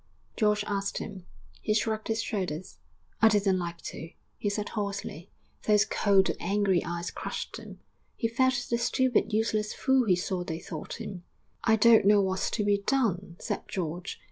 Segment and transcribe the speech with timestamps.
[0.35, 1.27] George asked him.
[1.61, 2.79] He shrugged his shoulders.
[3.21, 5.29] 'I didn't like to,' he said hoarsely;
[5.67, 7.79] those cold, angry eyes crushed him;
[8.15, 11.23] he felt the stupid, useless fool he saw they thought him.
[11.65, 14.19] 'I don't know what's to be done,' said George.